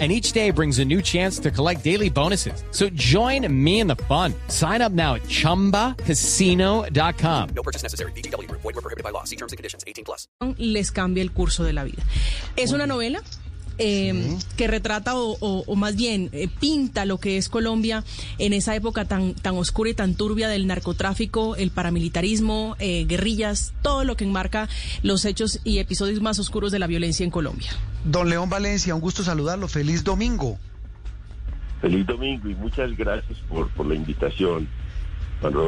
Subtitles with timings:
[0.00, 2.64] and each day brings a new chance to collect daily bonuses.
[2.72, 4.34] So join me in the fun.
[4.48, 7.48] Sign up now at ChumbaCasino.com.
[7.54, 8.10] No purchase necessary.
[8.16, 8.50] BGW.
[8.50, 9.22] Void were prohibited by law.
[9.22, 9.84] See terms and conditions.
[9.86, 10.26] 18 plus.
[10.58, 12.02] Les cambia el curso de la vida.
[12.56, 13.22] Es una novela
[13.78, 18.04] eh, que retrata o, o- o más bien eh, pinta lo que es Colombia
[18.38, 23.72] en esa época tan, tan oscura y tan turbia del narcotráfico, el paramilitarismo, eh, guerrillas,
[23.82, 24.68] todo lo que enmarca
[25.02, 27.70] los hechos y episodios más oscuros de la violencia en Colombia.
[28.04, 29.68] Don León Valencia, un gusto saludarlo.
[29.68, 30.58] Feliz domingo.
[31.80, 34.66] Feliz domingo y muchas gracias por, por la invitación.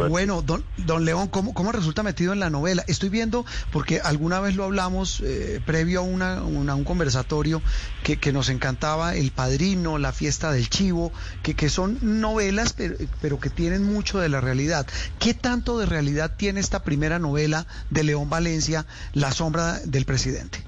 [0.08, 2.84] Bueno, don, don León, ¿cómo, ¿cómo resulta metido en la novela?
[2.88, 7.62] Estoy viendo, porque alguna vez lo hablamos eh, previo a, una, una- un conversatorio
[8.02, 12.94] que, que nos encantaba, El Padrino, La Fiesta del Chivo, que, que son novelas, pero,
[13.20, 14.86] pero que tienen mucho de la realidad.
[15.18, 20.62] ¿Qué tanto de realidad tiene esta primera novela de León Valencia, La Sombra del Presidente?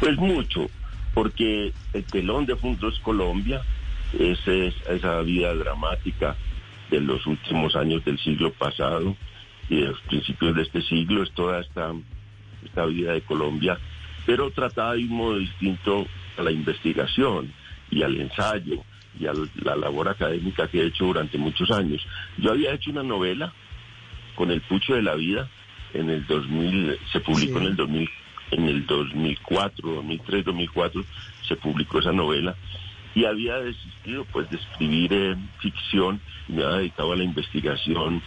[0.00, 0.68] Pues mucho,
[1.14, 3.62] porque el telón de Fundos Colombia
[4.18, 6.36] es, es- esa vida dramática
[6.90, 9.16] de los últimos años del siglo pasado
[9.68, 11.92] y de los principios de este siglo, es toda esta,
[12.64, 13.78] esta vida de Colombia,
[14.24, 16.06] pero tratada de un modo distinto
[16.38, 17.52] a la investigación
[17.90, 18.82] y al ensayo
[19.18, 22.04] y a la labor académica que he hecho durante muchos años.
[22.36, 23.52] Yo había hecho una novela
[24.34, 25.48] con el Pucho de la Vida
[25.94, 27.64] en el 2000, se publicó Sí.
[27.64, 28.10] en el 2000,
[28.50, 31.04] en el 2004, 2003, 2004
[31.48, 32.54] se publicó esa novela
[33.16, 38.22] y había desistido pues de escribir eh, ficción, me había dedicado a la investigación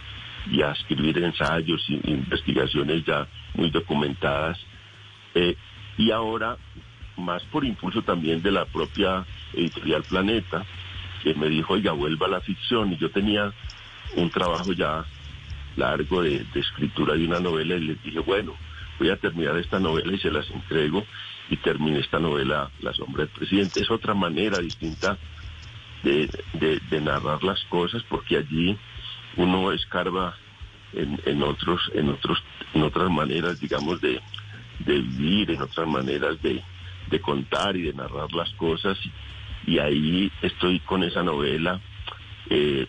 [0.50, 4.58] y a escribir ensayos y investigaciones ya muy documentadas.
[5.36, 5.54] Eh,
[5.96, 6.56] y ahora
[7.16, 10.66] más por impulso también de la propia editorial Planeta
[11.22, 13.52] que me dijo oiga vuelva a la ficción y yo tenía
[14.16, 15.04] un trabajo ya
[15.76, 18.56] largo de, de escritura de una novela y les dije, bueno,
[18.98, 21.04] voy a terminar esta novela y se las entrego
[21.50, 23.80] y terminé esta novela, La sombra del presidente.
[23.80, 25.18] Es otra manera distinta
[26.02, 26.30] de,
[27.02, 28.78] narrar las cosas porque allí
[29.36, 30.36] uno escarba
[30.92, 34.20] en, en otros, en otros, en otras maneras, digamos, de,
[34.78, 36.62] vivir, en otras maneras de,
[37.10, 38.96] de contar y de narrar las cosas.
[39.66, 41.80] Y ahí estoy con esa novela.
[42.48, 42.86] eh,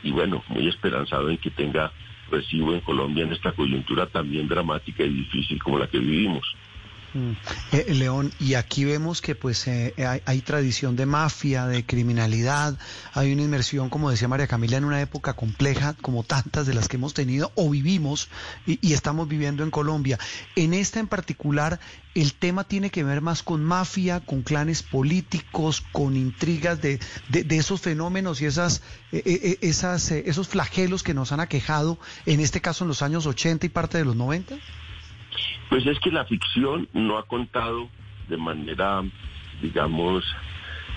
[0.00, 1.92] y bueno, muy esperanzado en que tenga
[2.30, 6.46] recibo en Colombia en esta coyuntura también dramática y difícil como la que vivimos.
[7.72, 12.78] Eh, León, y aquí vemos que pues eh, hay, hay tradición de mafia, de criminalidad,
[13.14, 16.88] hay una inmersión, como decía María Camila, en una época compleja como tantas de las
[16.88, 18.28] que hemos tenido o vivimos
[18.66, 20.18] y, estamos viviendo en Colombia.
[20.56, 21.78] En esta en particular,
[22.14, 26.98] el tema tiene que ver más con mafia, con clanes políticos, con intrigas de,
[27.28, 28.82] de, de esos fenómenos y esas,
[29.12, 33.02] eh, eh, esas, eh, esos flagelos que nos han aquejado, en este caso en los
[33.02, 34.56] años 80 y parte de los 90.
[35.68, 37.90] Pues es que la ficción no ha contado
[38.28, 39.02] de manera,
[39.60, 40.24] digamos,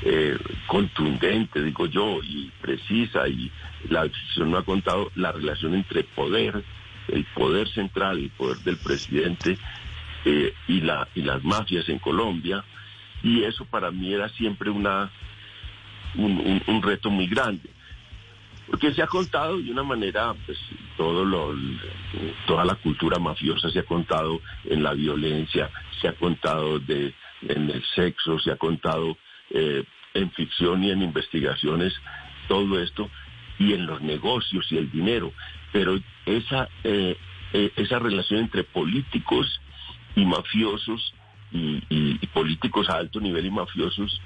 [0.03, 0.37] eh,
[0.67, 3.51] contundente, digo yo, y precisa, y
[3.89, 6.63] la ficción no ha contado la relación entre poder,
[7.09, 9.57] el poder central, el poder del presidente
[10.25, 12.63] eh, y, la, y las mafias en Colombia,
[13.23, 15.11] y eso para mí era siempre una,
[16.15, 17.69] un, un- un reto muy grande.
[18.67, 20.57] Porque se ha contado de una manera, pues
[20.95, 21.53] todo lo,
[22.47, 27.13] toda la cultura mafiosa se ha contado en la violencia, se ha contado de,
[27.49, 29.17] en el sexo, se ha contado
[29.49, 29.83] eh,
[30.13, 31.93] en ficción y en investigaciones,
[32.47, 33.09] todo esto,
[33.59, 35.33] y en los negocios y el dinero.
[35.73, 37.17] Pero esa, eh,
[37.53, 39.59] eh, esa relación entre políticos
[40.15, 41.13] y mafiosos
[41.51, 44.21] y, y- y políticos a alto nivel y mafiosos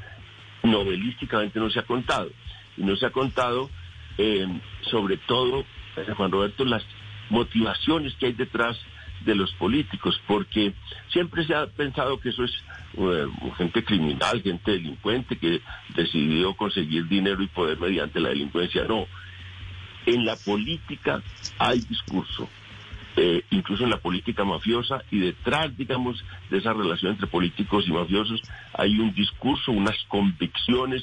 [0.63, 2.29] novelísticamente no se ha contado.
[2.77, 3.69] Y no se ha contado
[4.17, 4.47] eh,
[4.89, 5.65] sobre todo,
[5.97, 6.83] eh, Juan Roberto, las
[7.29, 8.77] motivaciones que hay detrás
[9.25, 10.73] de los políticos, porque
[11.09, 12.51] siempre se ha pensado que eso es
[12.97, 13.27] eh,
[13.57, 15.61] gente criminal, gente delincuente que
[15.95, 18.83] decidió conseguir dinero y poder mediante la delincuencia.
[18.87, 19.07] No,
[20.05, 21.23] en la política
[21.57, 22.47] hay discurso,
[23.17, 27.91] eh, incluso en la política mafiosa, y detrás, digamos, de esa relación entre políticos y
[27.91, 31.01] mafiosos hay un discurso, unas convicciones,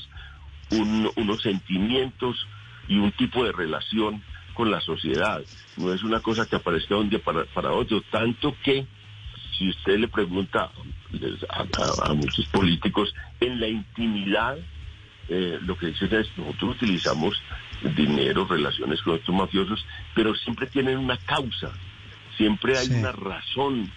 [0.71, 2.47] un- unos sentimientos
[2.89, 4.23] y un tipo de relación
[4.55, 5.43] con la sociedad.
[5.77, 8.87] No es una cosa que aparezca de un día para, para otro, tanto que
[9.57, 10.71] si usted le pregunta
[11.49, 14.59] a, a- a muchos políticos en la intimidad,
[15.29, 17.41] eh, lo que dicen es nosotros utilizamos
[17.97, 19.85] dinero, relaciones con estos mafiosos,
[20.15, 21.71] pero siempre tienen una causa,
[22.37, 22.95] siempre hay Sí.
[22.95, 23.91] una razón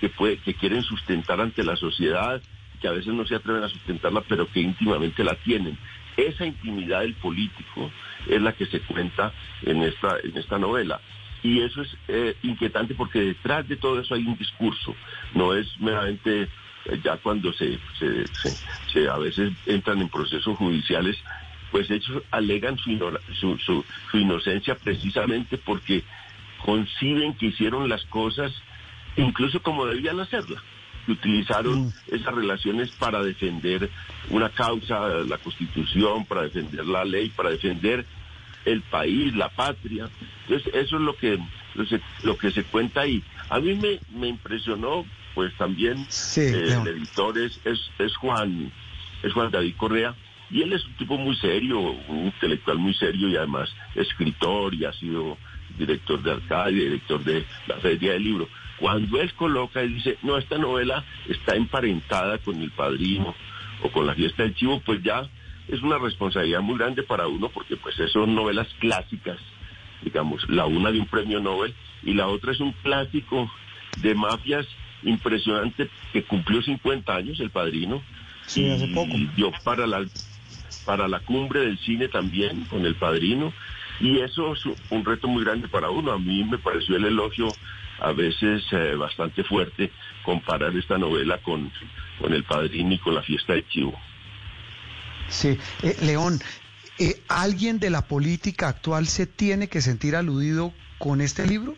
[0.00, 2.42] que, puede, que quieren sustentar ante la sociedad,
[2.82, 5.78] que a veces no se atreven a sustentarla, pero que íntimamente la tienen.
[6.16, 7.90] Esa intimidad del político
[8.26, 9.32] es la que se cuenta
[9.62, 11.00] en esta, en esta novela.
[11.44, 14.94] Y eso es eh, inquietante porque detrás de todo eso hay un discurso.
[15.34, 18.24] No es meramente eh, ya cuando se, se,
[18.92, 21.16] se, a veces entran en procesos judiciales,
[21.70, 26.02] pues ellos alegan su, su, su inocencia precisamente porque
[26.64, 28.52] conciben que hicieron las cosas
[29.16, 30.62] incluso como debían hacerlas
[31.04, 31.92] que utilizaron mm.
[32.08, 33.90] esas relaciones para defender
[34.30, 38.06] una causa, la constitución, para defender la ley, para defender
[38.64, 40.08] el país, la patria.
[40.42, 41.38] Entonces, eso es lo que,
[42.22, 43.22] lo, que se cuenta ahí.
[43.48, 45.04] A mí me, me impresionó,
[45.34, 46.06] pues también
[46.36, 48.72] eh, el editor es, es, Juan,
[49.22, 50.14] es Juan David Correa,
[50.50, 54.84] y él es un tipo muy serio, un intelectual muy serio y además escritor y
[54.84, 55.38] ha sido
[55.78, 58.48] director de Arcadia, director de la Feria del Libro.
[58.82, 63.32] Cuando él coloca y dice, no, esta novela está emparentada con El Padrino
[63.80, 65.22] o con La Fiesta del Chivo, pues ya
[65.68, 69.38] es una responsabilidad muy grande para uno porque pues son novelas clásicas,
[70.02, 73.48] digamos, la una de un premio Nobel y la otra es un clásico
[73.98, 74.66] de mafias
[75.04, 78.02] impresionante que cumplió 50 años, El Padrino.
[78.46, 79.14] Sí, hace poco.
[79.14, 80.04] Y dio para la,
[80.84, 83.52] para la cumbre del cine también con El Padrino.
[84.00, 86.10] Y eso es un reto muy grande para uno.
[86.10, 87.46] A mí me pareció el elogio
[88.02, 89.90] a veces eh, bastante fuerte
[90.24, 91.72] comparar esta novela con,
[92.20, 93.98] con El Padrino y con la fiesta de Chivo.
[95.28, 96.40] Sí, eh, León,
[96.98, 101.76] eh, ¿alguien de la política actual se tiene que sentir aludido con este libro?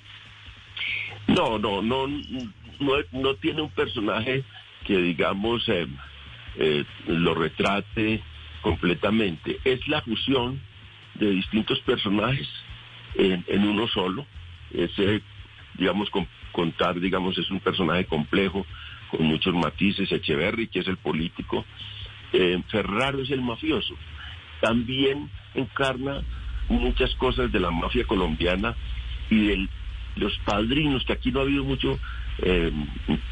[1.27, 4.45] No, no, no, no, no tiene un personaje
[4.87, 5.67] que digamos
[7.07, 8.23] lo retrate
[8.63, 9.59] completamente.
[9.65, 10.61] Es la fusión
[11.15, 12.49] de distintos personajes
[13.15, 14.27] en, en uno solo.
[14.73, 15.23] Ese
[15.77, 16.09] digamos,
[16.53, 18.67] contar, digamos, es un personaje complejo,
[19.11, 21.65] con muchos matices, Echeverry, que es el político,
[22.33, 23.95] eh, Ferraro es el mafioso.
[24.61, 26.23] También encarna
[26.69, 28.75] muchas cosas de la mafia colombiana
[29.31, 29.69] y de
[30.17, 31.99] los padrinos, que aquí no ha habido mucho
[32.39, 32.73] eh,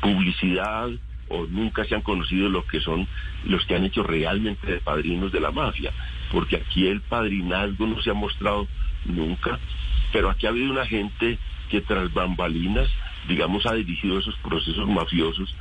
[0.01, 0.91] publicidad
[1.29, 3.09] o nunca se han conocido lo que son
[3.45, 5.93] los que han hecho realmente de padrinos de la mafia,
[6.31, 8.69] porque aquí el padrinazgo no se ha mostrado
[9.07, 9.59] nunca,
[10.13, 11.39] pero aquí ha habido una gente
[11.73, 12.87] que tras bambalinas,
[13.27, 15.55] digamos, ha dirigido esos procesos mafiosos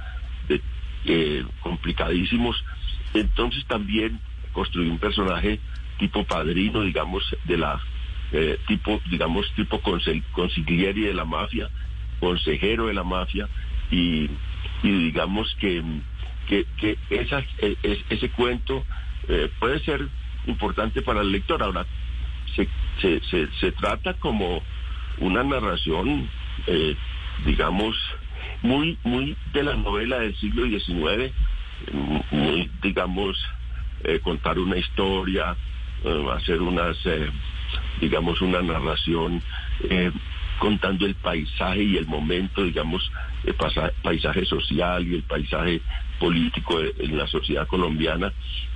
[0.50, 0.62] de,
[1.06, 2.62] eh, complicadísimos.
[3.13, 4.19] Entonces también
[4.52, 5.62] construyó un personaje
[6.00, 7.80] tipo padrino, digamos, de la
[8.34, 9.81] eh, tipo, digamos, tipo
[10.34, 11.69] consiglieri de la mafia,
[12.19, 13.48] consejero de la mafia,
[13.90, 14.30] y,
[14.84, 15.81] digamos que,
[16.46, 18.86] que, que esa, e, ese cuento
[19.30, 20.10] eh, puede ser
[20.46, 21.64] importante para el lector.
[21.64, 21.86] Ahora,
[22.54, 22.68] se,
[23.00, 24.62] se, se, se trata como
[25.19, 26.30] una narración,
[26.68, 26.96] eh,
[27.46, 27.96] digamos,
[28.62, 31.34] muy, muy de la novela del siglo XIX,
[32.31, 33.38] muy, digamos,
[34.04, 35.56] eh, contar una historia,
[36.04, 36.98] eh, hacer unas,
[38.00, 39.42] digamos, una narración
[40.60, 43.12] contando el paisaje y el momento, digamos,
[43.44, 43.56] el
[44.04, 45.81] paisaje social y el paisaje
[46.19, 48.31] político en la sociedad colombiana.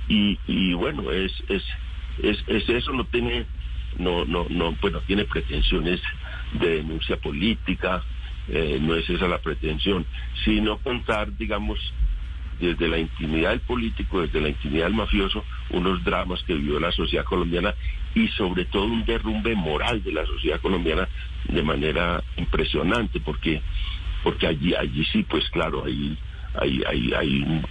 [0.08, 1.62] Y, y bueno, es, es,
[2.22, 3.46] es, es eso, no tiene,
[3.98, 6.00] no, no, no, pues no tiene pretensiones
[6.58, 8.02] de denuncia política,
[8.48, 10.06] eh, no es esa la pretensión,
[10.44, 11.78] sino contar, digamos,
[12.60, 16.92] desde la intimidad del político, desde la intimidad del mafioso, unos dramas que vivió la
[16.92, 17.74] sociedad colombiana
[18.14, 21.08] y sobre todo un derrumbe moral de la sociedad colombiana
[21.48, 23.60] de manera impresionante, porque
[24.22, 26.16] porque allí allí sí, pues claro, hay
[26.54, 27.62] hay hay hay,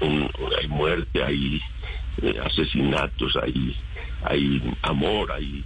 [0.59, 1.61] hay muerte, hay
[2.21, 3.75] eh, asesinatos, hay
[4.23, 5.63] hay amor, hay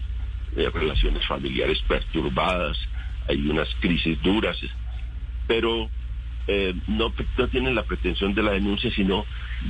[0.55, 2.77] eh, relaciones familiares perturbadas,
[3.29, 4.57] hay unas crisis duras,
[5.47, 5.89] pero
[6.47, 9.25] eh, no, no tienen la pretensión de la denuncia, sino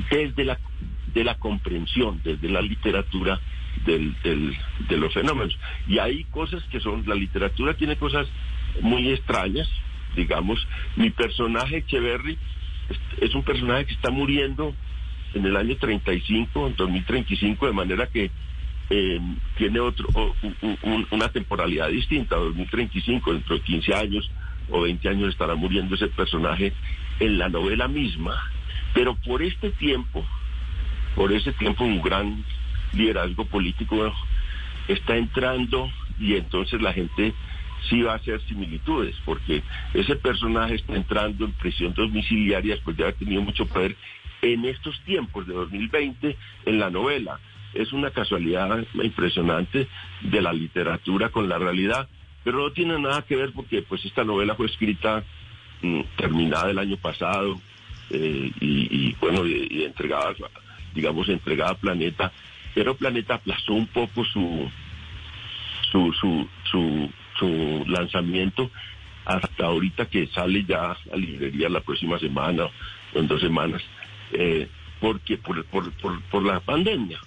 [0.09, 0.57] desde la,
[1.13, 3.39] de la comprensión, desde la literatura
[3.85, 5.57] del, de los fenómenos.
[5.87, 8.27] Y hay cosas que son, la literatura tiene cosas
[8.81, 9.69] muy extrañas,
[10.15, 12.37] digamos, mi personaje Echeverry
[13.21, 14.73] es, un personaje que está muriendo
[15.33, 18.31] en el año 35, en 2035, de manera que
[18.89, 19.19] eh,
[19.57, 20.07] tiene otro
[21.11, 24.31] una temporalidad distinta, 2035, dentro de 15 años
[24.69, 26.73] o 20 años estará muriendo ese personaje
[27.19, 28.35] en la novela misma,
[28.93, 30.25] pero por este tiempo,
[31.15, 32.43] por ese tiempo un gran
[32.93, 34.13] liderazgo político
[34.87, 37.33] está entrando y entonces la gente
[37.89, 39.61] sí va a hacer similitudes, porque
[39.93, 43.95] ese personaje está entrando en prisión domiciliaria después de haber tenido mucho poder
[44.41, 47.39] en estos tiempos de 2020 en la novela
[47.73, 49.87] es una casualidad impresionante
[50.21, 52.07] de la literatura con la realidad,
[52.43, 55.23] pero no tiene nada que ver porque pues esta novela fue escrita
[55.81, 57.59] mm, terminada el año pasado
[58.09, 60.33] eh, y, bueno, y, entregada,
[60.93, 62.31] digamos, entregada a Planeta,
[62.73, 64.69] pero Planeta aplazó un poco su,
[65.91, 68.71] su, su, su, su lanzamiento
[69.25, 72.71] hasta ahorita que sale ya a librería la próxima semana o
[73.19, 73.81] en dos semanas,
[74.31, 74.67] eh,
[74.99, 77.19] porque por, por, por, por, la pandemia.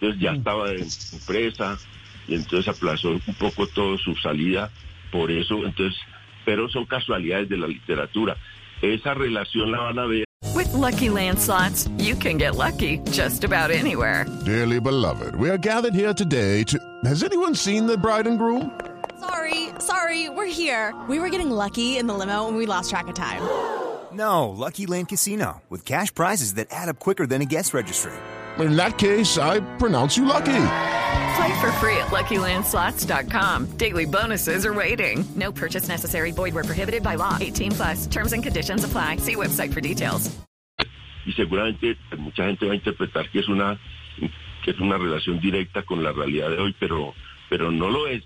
[0.00, 1.78] Entonces ya estaba en empresa
[2.26, 4.70] y entonces aplazó un poco toda su salida
[5.12, 5.56] por eso.
[5.64, 5.98] Entonces,
[6.44, 8.36] pero son casualidades de la literatura.
[8.80, 10.24] Esa relación la van a ver.
[10.54, 14.26] With lucky landslots, you can get lucky just about anywhere.
[14.44, 16.78] Dearly beloved, we are gathered here today to.
[17.04, 18.72] Has anyone seen the bride and groom?
[19.20, 20.94] Sorry, sorry, we're here.
[21.08, 23.42] We were getting lucky in the limo and we lost track of time.
[24.12, 28.12] No, Lucky Land Casino, with cash prizes that add up quicker than a guest registry.
[28.58, 30.66] In that case, I pronounce you lucky.
[31.36, 33.76] Play for free at LuckyLandSlots.com.
[33.76, 35.24] Daily bonuses are waiting.
[35.36, 36.32] No purchase necessary.
[36.32, 37.38] Void where prohibited by law.
[37.40, 38.06] 18 plus.
[38.06, 39.16] Terms and conditions apply.
[39.16, 40.30] See website for details.
[41.26, 43.78] Y seguramente mucha gente va a interpretar que es una
[44.64, 47.14] que es una relación directa con la realidad de hoy, pero
[47.48, 48.22] pero no lo es,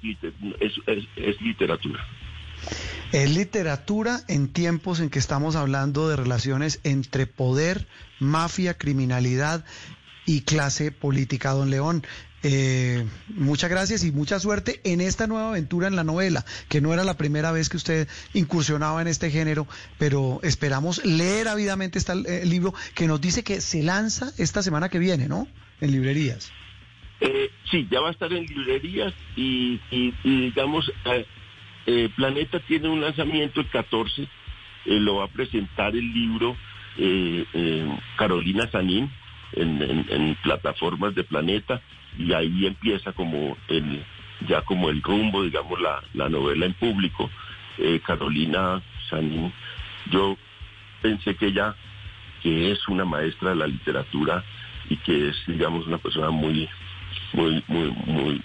[0.60, 2.04] es, es, es literatura.
[3.12, 7.86] Es literatura en tiempos en que estamos hablando de relaciones entre poder,
[8.20, 9.64] mafia, criminalidad
[10.26, 12.02] y clase política, don León.
[12.46, 16.92] Eh, muchas gracias y mucha suerte en esta nueva aventura en la novela, que no
[16.92, 19.66] era la primera vez que usted incursionaba en este género,
[19.98, 24.90] pero esperamos leer ávidamente este el libro que nos dice que se lanza esta semana
[24.90, 25.48] que viene, ¿no?
[25.80, 26.52] En librerías.
[27.20, 29.80] Eh, sí, ya va a estar en librerías y,
[30.22, 31.26] digamos, eh,
[31.86, 34.28] eh, Planeta tiene un lanzamiento el 14,
[34.84, 36.54] lo va a presentar el libro
[38.18, 39.10] Carolina Sanín
[39.56, 41.80] en, plataformas de Planeta
[42.18, 44.04] y ahí empieza como el
[44.48, 47.30] ya como el rumbo, digamos, la, la novela en público.
[48.06, 49.52] Carolina Sanín,
[50.10, 50.36] yo
[51.02, 51.74] pensé que ella,
[52.42, 54.44] que es una maestra de la literatura
[54.88, 56.68] y que es, digamos, una persona muy
[57.34, 58.42] muy, muy, muy,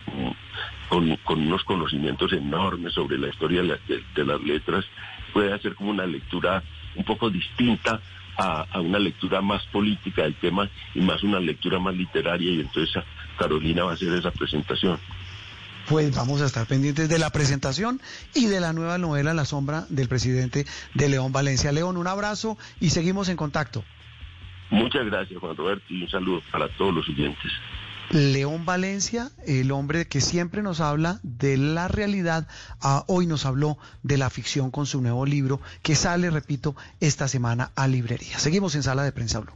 [0.90, 4.86] con, unos conocimientos enormes sobre la historia de, las letras,
[5.34, 6.64] puede hacer como una lectura
[6.96, 8.02] un poco distinta
[8.40, 13.04] a, una lectura más política del tema y más una lectura más literaria y entonces
[13.38, 15.00] Carolina va a hacer esa presentación.
[15.88, 18.00] Pues vamos a estar pendientes de la presentación
[18.36, 21.72] y de la nueva novela La sombra del presidente de León Valencia.
[21.72, 23.84] León, un abrazo y seguimos en contacto.
[24.70, 27.52] Muchas gracias, Juan Roberto, y un saludo para todos los oyentes.
[28.10, 32.48] León Valencia, el hombre que siempre nos habla de la realidad,
[32.82, 37.28] ah, hoy nos habló de la ficción con su nuevo libro que sale, repito, esta
[37.28, 38.40] semana a librería.
[38.40, 39.54] Seguimos en Sala de Prensa Blue.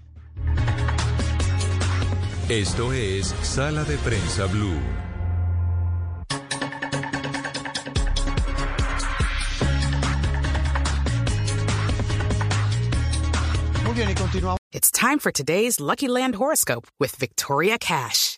[2.49, 4.79] Esto es Sala de Prensa Blue.
[13.85, 14.59] Muy bien, y continuamos.
[14.71, 18.37] It's time for today's Lucky Land horoscope with Victoria Cash.